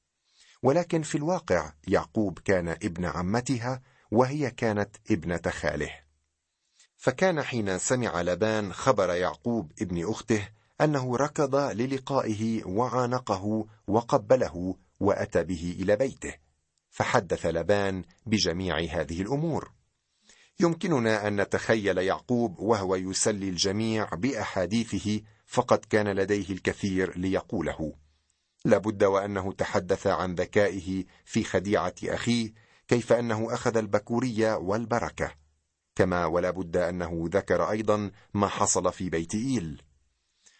ولكن 0.63 1.03
في 1.03 1.15
الواقع 1.15 1.73
يعقوب 1.89 2.39
كان 2.39 2.69
ابن 2.69 3.05
عمتها 3.05 3.83
وهي 4.11 4.51
كانت 4.51 4.97
ابنة 5.11 5.41
خاله. 5.49 5.91
فكان 6.97 7.43
حين 7.43 7.79
سمع 7.79 8.23
لبان 8.23 8.73
خبر 8.73 9.15
يعقوب 9.15 9.73
ابن 9.83 10.11
أخته 10.11 10.49
أنه 10.81 11.17
ركض 11.17 11.55
للقائه 11.55 12.65
وعانقه 12.65 13.67
وقبله 13.87 14.77
وأتى 15.01 15.45
به 15.45 15.77
إلى 15.81 15.97
بيته 15.97 16.35
فحدث 16.91 17.47
لبان 17.47 18.05
بجميع 18.27 18.79
هذه 18.79 19.23
الأمور. 19.23 19.78
يمكننا 20.61 21.29
أن 21.29 21.41
نتخيل 21.41 21.99
يعقوب 21.99 22.59
وهو 22.59 22.95
يسلي 22.95 23.49
الجميع 23.49 24.09
بأحاديثه 24.15 25.21
فقد 25.47 25.79
كان 25.79 26.09
لديه 26.09 26.51
الكثير 26.51 27.19
ليقوله. 27.19 27.95
لابد 28.65 29.05
وأنه 29.05 29.53
تحدث 29.53 30.07
عن 30.07 30.35
ذكائه 30.35 31.05
في 31.25 31.45
خديعة 31.45 31.95
أخيه 32.05 32.53
كيف 32.89 33.13
أنه 33.13 33.55
أخذ 33.55 33.77
البكورية 33.77 34.55
والبركة. 34.57 35.33
كما 35.95 36.27
ولا 36.27 36.51
بد 36.51 36.77
أنه 36.77 37.25
ذكر 37.33 37.71
أيضا 37.71 38.11
ما 38.35 38.49
حصل 38.49 38.93
في 38.93 39.11
بيت 39.11 39.35
إيل. 39.35 39.83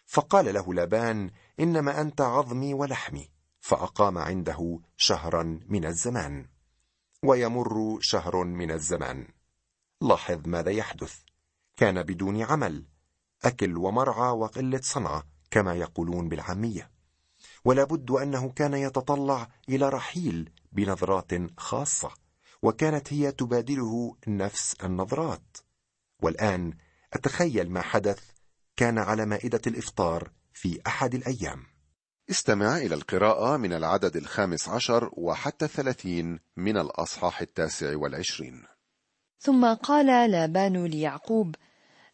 فقال 0.05 0.53
له 0.53 0.73
لبان 0.73 1.31
إنما 1.59 2.01
أنت 2.01 2.21
عظمي 2.21 2.73
ولحمي. 2.73 3.29
فأقام 3.59 4.17
عنده 4.17 4.79
شهرا 4.97 5.59
من 5.67 5.85
الزمان. 5.85 6.45
ويمر 7.23 7.97
شهر 8.01 8.43
من 8.43 8.71
الزمان. 8.71 9.38
لاحظ 10.01 10.47
ماذا 10.47 10.71
يحدث. 10.71 11.15
كان 11.77 12.03
بدون 12.03 12.41
عمل. 12.41 12.85
أكل 13.43 13.77
ومرعى 13.77 14.31
وقلة 14.31 14.79
صنعة 14.83 15.23
كما 15.51 15.75
يقولون 15.75 16.29
بالعامية. 16.29 16.91
ولا 17.65 17.83
بد 17.83 18.11
أنه 18.11 18.49
كان 18.49 18.73
يتطلع 18.73 19.49
إلى 19.69 19.89
رحيل 19.89 20.51
بنظرات 20.71 21.31
خاصة 21.57 22.11
وكانت 22.61 23.13
هي 23.13 23.31
تبادله 23.31 24.15
نفس 24.27 24.75
النظرات. 24.83 25.57
والآن 26.21 26.73
أتخيل 27.13 27.71
ما 27.71 27.81
حدث 27.81 28.23
كان 28.75 28.97
على 28.97 29.25
مائدة 29.25 29.61
الإفطار 29.67 30.31
في 30.53 30.81
أحد 30.87 31.15
الأيام. 31.15 31.63
استمع 32.29 32.77
إلى 32.77 32.95
القراءة 32.95 33.57
من 33.57 33.73
العدد 33.73 34.15
الخامس 34.15 34.69
عشر 34.69 35.09
وحتى 35.13 35.65
الثلاثين 35.65 36.39
من 36.57 36.77
الأصحاح 36.77 37.41
التاسع 37.41 37.97
والعشرين. 37.97 38.78
ثم 39.39 39.73
قال 39.73 40.31
لابان 40.31 40.85
ليعقوب 40.85 41.55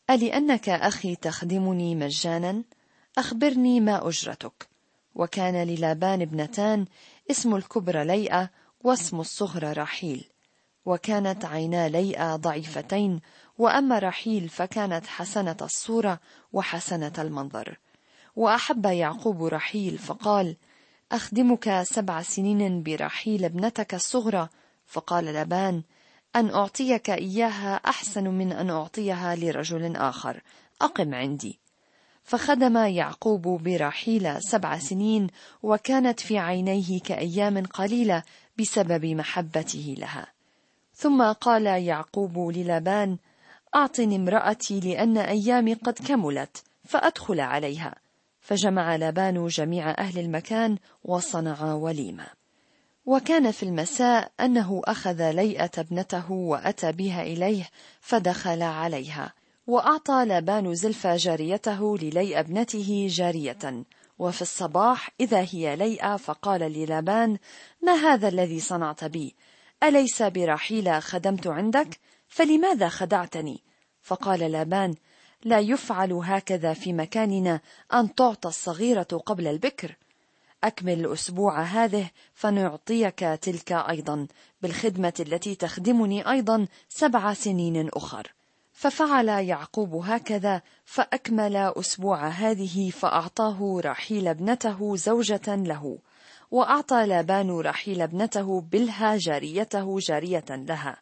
ألأنك 0.09 0.69
أخي 0.69 1.15
تخدمني 1.15 1.95
مجانا؟ 1.95 2.63
أخبرني 3.17 3.79
ما 3.79 4.07
أجرتك. 4.07 4.69
وكان 5.15 5.67
للابان 5.67 6.21
ابنتان 6.21 6.85
اسم 7.31 7.55
الكبرى 7.55 8.05
ليئة 8.05 8.49
واسم 8.83 9.19
الصغرى 9.19 9.71
رحيل. 9.71 10.29
وكانت 10.85 11.45
عينا 11.45 11.89
ليئة 11.89 12.35
ضعيفتين 12.35 13.21
وأما 13.57 13.99
رحيل 13.99 14.49
فكانت 14.49 15.07
حسنة 15.07 15.57
الصورة 15.61 16.19
وحسنة 16.53 17.13
المنظر. 17.17 17.79
وأحب 18.35 18.85
يعقوب 18.85 19.43
رحيل 19.43 19.97
فقال 19.97 20.57
أخدمك 21.11 21.81
سبع 21.83 22.21
سنين 22.21 22.83
برحيل 22.83 23.45
ابنتك 23.45 23.93
الصغرى؟ 23.93 24.49
فقال 24.85 25.25
لبان 25.25 25.83
أن 26.35 26.49
أعطيك 26.49 27.09
إياها 27.09 27.75
أحسن 27.75 28.27
من 28.27 28.51
أن 28.51 28.69
أعطيها 28.69 29.35
لرجل 29.35 29.95
آخر. 29.95 30.41
أقم 30.81 31.13
عندي. 31.13 31.59
فخدم 32.23 32.77
يعقوب 32.77 33.41
برحيل 33.41 34.41
سبع 34.41 34.79
سنين 34.79 35.27
وكانت 35.63 36.19
في 36.19 36.37
عينيه 36.37 36.99
كأيام 36.99 37.65
قليلة 37.65 38.23
بسبب 38.59 39.05
محبته 39.05 39.95
لها. 39.97 40.27
ثم 40.95 41.31
قال 41.31 41.65
يعقوب 41.65 42.37
للابان 42.37 43.17
أعطني 43.75 44.15
امرأتي 44.15 44.79
لأن 44.79 45.17
أيامي 45.17 45.73
قد 45.73 45.93
كملت 45.93 46.63
فأدخل 46.83 47.39
عليها. 47.39 47.95
فجمع 48.41 48.95
لابان 48.95 49.47
جميع 49.47 49.91
أهل 49.91 50.19
المكان 50.19 50.77
وصنع 51.03 51.73
وليمة. 51.73 52.44
وكان 53.05 53.51
في 53.51 53.63
المساء 53.63 54.31
أنه 54.39 54.81
أخذ 54.85 55.31
ليئة 55.31 55.71
ابنته 55.77 56.31
وأتى 56.31 56.91
بها 56.91 57.21
إليه 57.21 57.69
فدخل 58.01 58.61
عليها 58.61 59.33
وأعطى 59.67 60.25
لابان 60.25 60.75
زلفى 60.75 61.15
جاريته 61.15 61.97
لليئة 61.97 62.39
ابنته 62.39 63.07
جارية. 63.09 63.85
وفي 64.19 64.41
الصباح 64.41 65.09
إذا 65.19 65.47
هي 65.51 65.75
ليئة 65.75 66.17
فقال 66.17 66.61
للابان 66.61 67.37
ما 67.81 67.93
هذا 67.93 68.27
الذي 68.27 68.59
صنعت 68.59 69.03
بي؟ 69.03 69.35
أليس 69.83 70.21
برحيلة 70.21 70.99
خدمت 70.99 71.47
عندك؟ 71.47 71.99
فلماذا 72.27 72.89
خدعتني؟ 72.89 73.63
فقال 74.01 74.51
لابان 74.51 74.95
لا 75.43 75.59
يفعل 75.59 76.13
هكذا 76.13 76.73
في 76.73 76.93
مكاننا 76.93 77.59
أن 77.93 78.15
تعطى 78.15 78.49
الصغيرة 78.49 79.21
قبل 79.25 79.47
البكر. 79.47 79.95
أكمل 80.67 81.05
الأسبوع 81.05 81.61
هذه 81.61 82.09
فنعطيك 82.33 83.19
تلك 83.19 83.71
أيضا 83.71 84.27
بالخدمة 84.61 85.13
التي 85.19 85.55
تخدمني 85.55 86.31
أيضا 86.31 86.67
سبع 86.89 87.33
سنين 87.33 87.89
أخر. 87.89 88.33
ففعل 88.73 89.29
يعقوب 89.29 89.95
هكذا 89.95 90.61
فأكمل 90.85 91.55
أسبوع 91.55 92.27
هذه 92.27 92.89
فأعطاه 92.89 93.81
رحيل 93.85 94.27
ابنته 94.27 94.95
زوجة 94.95 95.55
له. 95.55 95.97
وأعطى 96.51 97.05
لابان 97.05 97.59
رحيل 97.59 98.01
ابنته 98.01 98.61
بلها 98.61 99.17
جاريته 99.17 99.99
جارية 99.99 100.45
لها. 100.49 100.97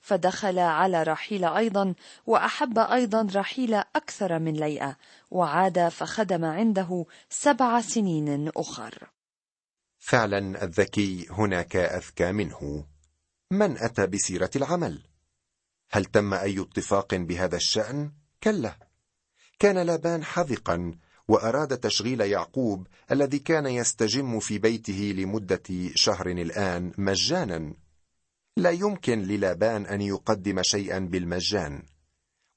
فدخل 0.00 0.58
على 0.58 1.02
رحيل 1.02 1.44
أيضا 1.44 1.94
وأحب 2.26 2.78
أيضا 2.78 3.28
رحيل 3.34 3.74
أكثر 3.74 4.38
من 4.38 4.52
ليئة. 4.52 4.96
وعاد 5.30 5.88
فخدم 5.88 6.44
عنده 6.44 7.04
سبع 7.30 7.80
سنين 7.80 8.50
أخر. 8.56 9.17
فعلا 9.98 10.64
الذكي 10.64 11.26
هناك 11.30 11.76
أذكى 11.76 12.32
منه. 12.32 12.86
من 13.50 13.78
أتى 13.78 14.06
بسيرة 14.06 14.50
العمل؟ 14.56 15.02
هل 15.90 16.04
تم 16.04 16.34
أي 16.34 16.60
اتفاق 16.60 17.14
بهذا 17.14 17.56
الشأن؟ 17.56 18.12
كلا. 18.42 18.88
كان 19.58 19.78
لابان 19.78 20.24
حذقا 20.24 20.98
وأراد 21.28 21.78
تشغيل 21.78 22.20
يعقوب 22.20 22.86
الذي 23.10 23.38
كان 23.38 23.66
يستجم 23.66 24.40
في 24.40 24.58
بيته 24.58 25.14
لمدة 25.16 25.62
شهر 25.94 26.26
الآن 26.26 26.92
مجانا. 26.98 27.74
لا 28.56 28.70
يمكن 28.70 29.22
للابان 29.22 29.86
أن 29.86 30.00
يقدم 30.00 30.62
شيئا 30.62 30.98
بالمجان. 30.98 31.82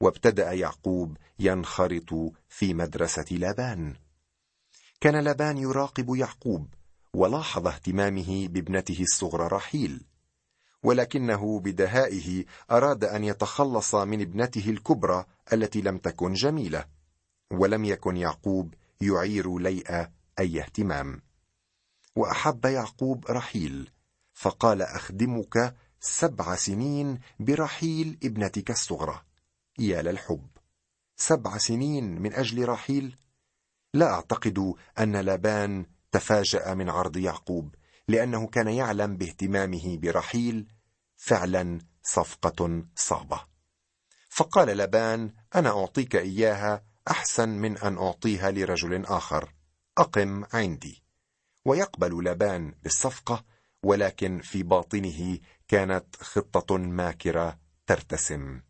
وابتدأ 0.01 0.51
يعقوب 0.51 1.17
ينخرط 1.39 2.13
في 2.49 2.73
مدرسة 2.73 3.25
لابان. 3.31 3.95
كان 5.01 5.23
لابان 5.23 5.57
يراقب 5.57 6.15
يعقوب. 6.15 6.67
ولاحظ 7.13 7.67
اهتمامه 7.67 8.47
بابنته 8.47 9.01
الصغرى 9.01 9.47
رحيل 9.47 10.01
ولكنه 10.83 11.59
بدهائه 11.59 12.45
أراد 12.71 13.03
أن 13.03 13.23
يتخلص 13.23 13.95
من 13.95 14.21
ابنته 14.21 14.69
الكبرى 14.69 15.25
التي 15.53 15.81
لم 15.81 15.97
تكن 15.97 16.33
جميلة 16.33 16.85
ولم 17.51 17.85
يكن 17.85 18.17
يعقوب 18.17 18.73
يعير 19.01 19.57
ليئة 19.57 20.11
أي 20.39 20.61
اهتمام. 20.61 21.21
وأحب 22.15 22.65
يعقوب 22.65 23.25
رحيل 23.29 23.89
فقال 24.33 24.81
أخدمك 24.81 25.75
سبع 25.99 26.55
سنين 26.55 27.19
برحيل 27.39 28.17
ابنتك 28.23 28.71
الصغرى. 28.71 29.21
يا 29.79 30.01
للحب 30.01 30.47
سبع 31.17 31.57
سنين 31.57 32.21
من 32.21 32.33
أجل 32.33 32.69
رحيل؟ 32.69 33.15
لا 33.93 34.13
أعتقد 34.13 34.73
أن 34.99 35.15
لابان 35.15 35.85
تفاجأ 36.11 36.73
من 36.73 36.89
عرض 36.89 37.17
يعقوب 37.17 37.75
لأنه 38.07 38.47
كان 38.47 38.67
يعلم 38.67 39.17
باهتمامه 39.17 39.97
برحيل 39.97 40.67
فعلا 41.17 41.79
صفقة 42.03 42.83
صعبة. 42.95 43.45
فقال 44.29 44.77
لبان 44.77 45.33
أنا 45.55 45.69
أعطيك 45.69 46.15
إياها 46.15 46.83
أحسن 47.07 47.49
من 47.49 47.77
أن 47.77 47.97
أعطيها 47.97 48.51
لرجل 48.51 49.05
آخر. 49.05 49.53
أقم 49.97 50.43
عندي. 50.53 51.03
ويقبل 51.65 52.23
لبان 52.23 52.75
بالصفقة 52.83 53.45
ولكن 53.83 54.41
في 54.41 54.63
باطنه 54.63 55.39
كانت 55.67 56.15
خطة 56.15 56.77
ماكرة 56.77 57.59
ترتسم. 57.87 58.61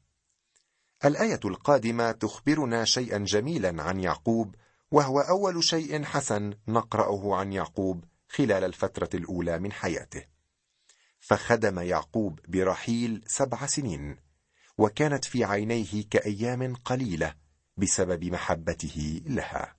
الآية 1.05 1.39
القادمة 1.45 2.11
تخبرنا 2.11 2.85
شيئا 2.85 3.17
جميلا 3.17 3.83
عن 3.83 3.99
يعقوب 3.99 4.55
وهو 4.91 5.19
أول 5.19 5.63
شيء 5.63 6.03
حسن 6.03 6.53
نقرأه 6.67 7.35
عن 7.35 7.53
يعقوب 7.53 8.05
خلال 8.29 8.63
الفترة 8.63 9.09
الأولى 9.13 9.59
من 9.59 9.71
حياته. 9.71 10.25
فخدم 11.19 11.79
يعقوب 11.79 12.39
برحيل 12.47 13.23
سبع 13.27 13.65
سنين 13.65 14.17
وكانت 14.77 15.25
في 15.25 15.43
عينيه 15.43 16.03
كأيام 16.09 16.75
قليلة 16.75 17.35
بسبب 17.77 18.23
محبته 18.23 19.21
لها. 19.25 19.75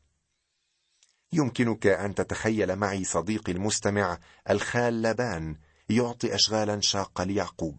يمكنك 1.32 1.86
أن 1.86 2.14
تتخيل 2.14 2.76
معي 2.76 3.04
صديقي 3.04 3.52
المستمع 3.52 4.18
الخال 4.50 5.02
لبان 5.02 5.56
يعطي 5.88 6.34
أشغالا 6.34 6.80
شاقة 6.80 7.24
ليعقوب. 7.24 7.78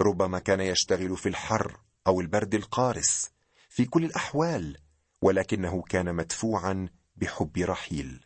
ربما 0.00 0.38
كان 0.38 0.60
يشتغل 0.60 1.16
في 1.16 1.28
الحر 1.28 1.80
أو 2.06 2.20
البرد 2.20 2.54
القارس 2.54 3.30
في 3.68 3.84
كل 3.84 4.04
الأحوال 4.04 4.78
ولكنه 5.26 5.82
كان 5.82 6.14
مدفوعا 6.14 6.88
بحب 7.16 7.58
رحيل. 7.58 8.24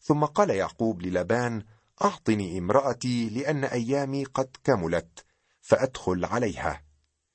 ثم 0.00 0.24
قال 0.24 0.50
يعقوب 0.50 1.02
للبان 1.02 1.64
أعطني 2.04 2.58
امرأتي 2.58 3.28
لأن 3.28 3.64
أيامي 3.64 4.24
قد 4.24 4.56
كملت 4.64 5.24
فأدخل 5.60 6.24
عليها. 6.24 6.82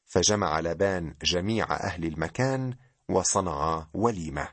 فجمع 0.05 0.59
لبان 0.59 1.15
جميع 1.23 1.73
أهل 1.73 2.05
المكان 2.05 2.75
وصنع 3.09 3.87
وليمة. 3.93 4.47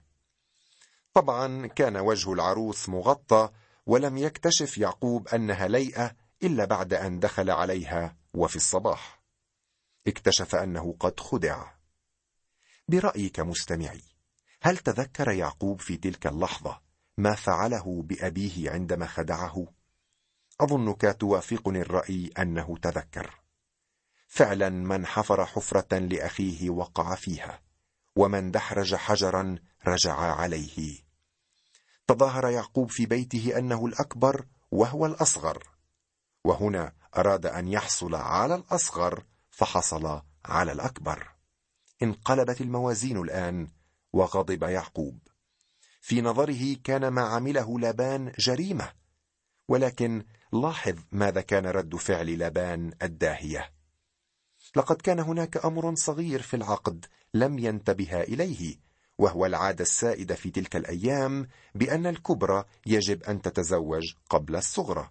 طبعا 1.12 1.66
كان 1.66 1.96
وجه 1.96 2.33
العروس 2.33 2.88
مغطى 2.88 3.50
ولم 3.87 4.18
يكتشف 4.18 4.78
يعقوب 4.78 5.28
أنها 5.28 5.68
ليئة 5.68 6.16
إلا 6.42 6.64
بعد 6.64 6.94
أن 6.94 7.20
دخل 7.20 7.50
عليها 7.50 8.16
وفي 8.35 8.57
الصباح. 8.57 9.22
اكتشف 10.07 10.54
أنه 10.54 10.96
قد 11.00 11.20
خدع. 11.20 11.78
برأيك 12.88 13.40
مستمعي 13.40 14.08
هل 14.62 14.79
تذكر 14.79 15.31
يعقوب 15.31 15.81
في 15.81 15.97
تلك 15.97 16.27
اللحظة 16.27 16.81
ما 17.18 17.35
فعله 17.35 18.03
بأبيه 18.03 18.71
عندما 18.71 19.07
خدعه؟ 19.07 19.66
أظنك 20.61 21.16
توافقني 21.21 21.81
الرأي 21.81 22.31
أنه 22.38 22.77
تذكر. 22.83 23.40
فعلا 24.29 24.68
من 24.68 25.07
حفر 25.07 25.47
حفرة 25.47 25.99
لأخيه 25.99 26.71
وقع 26.71 27.14
فيها 27.14 27.62
ومن 28.16 28.51
دحرج 28.51 28.94
حجرا 28.94 29.59
رجع 29.87 30.14
عليه. 30.14 30.99
تظاهر 32.07 32.49
يعقوب 32.49 32.90
في 32.90 33.07
بيته 33.07 33.59
أنه 33.59 33.87
الأكبر 33.87 34.47
وهو 34.71 35.07
الأصغر 35.07 35.62
وهنا 36.44 36.92
أراد 37.16 37.47
أن 37.47 37.68
يحصل 37.68 38.14
على 38.14 38.55
الأصغر 38.55 39.25
فحصل 39.51 40.23
على 40.44 40.73
الأكبر. 40.73 41.29
انقلبت 42.03 42.61
الموازين 42.61 43.16
الآن 43.16 43.68
وغضب 44.12 44.62
يعقوب. 44.62 45.18
في 46.01 46.23
نظره 46.23 46.77
كان 46.85 47.09
ما 47.09 47.23
عمله 47.23 47.79
لابان 47.79 48.33
جريمة 48.38 48.92
ولكن 49.68 50.25
لاحظ 50.53 50.99
ماذا 51.12 51.40
كان 51.40 51.66
رد 51.66 51.97
فعل 51.97 52.38
لابان 52.38 52.92
الداهية. 53.03 53.73
لقد 54.77 54.97
كان 54.97 55.21
هناك 55.21 55.64
أمر 55.64 55.94
صغير 55.94 56.42
في 56.42 56.57
العقد 56.57 57.07
لم 57.35 57.59
ينتبه 57.59 58.21
إليه 58.21 58.77
وهو 59.18 59.47
العادة 59.47 59.83
السائدة 59.83 60.35
في 60.35 60.51
تلك 60.51 60.77
الأيام 60.77 61.49
بأن 61.75 62.07
الكبرى 62.07 62.64
يجب 62.87 63.23
أن 63.23 63.42
تتزوج 63.42 64.14
قبل 64.31 64.57
الصغرى. 64.57 65.11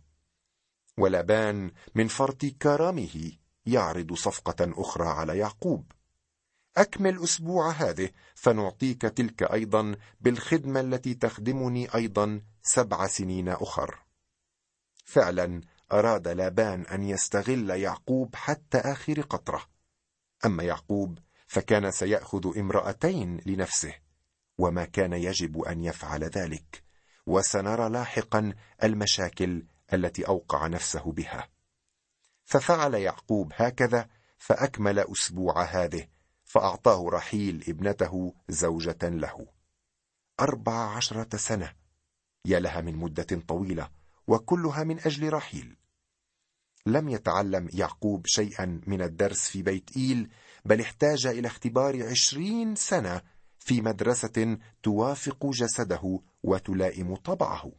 ولابان 0.98 1.72
من 1.96 2.08
فرط 2.08 2.46
كرمه 2.46 3.32
يعرض 3.66 4.14
صفقة 4.14 4.74
أخرى 4.82 5.08
على 5.08 5.38
يعقوب. 5.38 5.92
أكمل 6.78 7.24
أسبوع 7.24 7.72
هذه 7.72 8.10
فنعطيك 8.36 9.02
تلك 9.02 9.44
أيضا 9.44 9.96
بالخدمة 10.22 10.80
التي 10.80 11.14
تخدمني 11.14 11.96
أيضا 11.96 12.42
سبع 12.62 13.08
سنين 13.08 13.50
أخر. 13.50 14.00
فعلا 15.06 15.62
أراد 15.92 16.28
لابان 16.28 16.82
أن 16.82 17.04
يستغل 17.04 17.70
يعقوب 17.70 18.36
حتى 18.36 18.78
آخر 18.78 19.22
قطرة. 19.22 19.66
أما 20.46 20.64
يعقوب 20.64 21.20
فكان 21.48 21.92
سيأخذ 21.92 22.58
امرأتين 22.58 23.42
لنفسه 23.46 23.94
وما 24.58 24.86
كان 24.86 25.14
يجب 25.14 25.62
أن 25.62 25.84
يفعل 25.84 26.24
ذلك 26.24 26.84
وسنرى 27.26 27.90
لاحقا 27.90 28.54
المشاكل 28.84 29.66
التي 29.94 30.28
أوقع 30.28 30.68
نفسه 30.68 31.12
بها. 31.12 31.50
ففعل 32.46 32.94
يعقوب 32.94 33.52
هكذا 33.56 34.10
فأكمل 34.38 35.00
أسبوع 35.00 35.64
هذه 35.64 36.08
فأعطاه 36.48 37.10
رحيل 37.10 37.64
ابنته 37.68 38.34
زوجة 38.50 38.98
له. 39.04 39.48
أربع 40.40 40.96
عشرة 40.96 41.38
سنة. 41.38 41.74
يا 42.46 42.60
لها 42.60 42.82
من 42.82 42.96
مدة 42.96 43.42
طويلة 43.48 43.90
وكلها 44.28 44.84
من 44.84 45.00
أجل 45.00 45.34
رحيل. 45.34 45.78
لم 46.86 47.10
يتعلم 47.10 47.70
يعقوب 47.74 48.28
شيئا 48.28 48.82
من 48.88 49.02
الدرس 49.02 49.48
في 49.50 49.62
بيت 49.62 49.98
إيل 49.98 50.30
بل 50.66 50.82
احتاج 50.82 51.28
إلى 51.28 51.48
اختبار 51.48 52.10
عشرين 52.10 52.76
سنة 52.76 53.22
في 53.60 53.82
مدرسة 53.82 54.58
توافق 54.84 55.46
جسده 55.46 56.20
وتلائم 56.44 57.16
طبعه. 57.16 57.72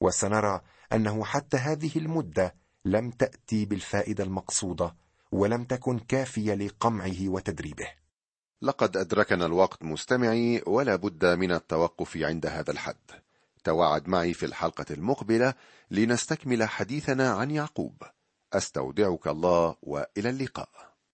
وسنرى 0.00 0.60
أنه 0.92 1.24
حتى 1.24 1.56
هذه 1.56 1.90
المدة 1.96 2.54
لم 2.84 3.10
تأتي 3.10 3.64
بالفائدة 3.64 4.24
المقصودة 4.24 4.96
ولم 5.32 5.64
تكن 5.64 5.98
كافية 5.98 6.54
لقمعه 6.54 7.28
وتدريبه. 7.28 7.88
لقد 8.62 8.96
أدركنا 8.96 9.46
الوقت 9.46 9.82
مستمعي 9.82 10.62
ولا 10.66 10.96
بد 10.96 11.24
من 11.24 11.52
التوقف 11.52 12.16
عند 12.16 12.46
هذا 12.46 12.70
الحد. 12.70 13.10
توعد 13.64 14.08
معي 14.08 14.34
في 14.34 14.46
الحلقة 14.46 14.86
المقبلة 14.90 15.54
لنستكمل 15.90 16.64
حديثنا 16.64 17.30
عن 17.30 17.50
يعقوب. 17.50 18.02
أستودعك 18.52 19.26
الله 19.26 19.76
وإلى 19.82 20.30
اللقاء. 20.30 20.85